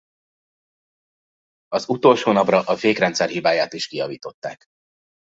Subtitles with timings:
[1.67, 4.65] Az utolsó napra a fékrendszer hibáját is kijavították.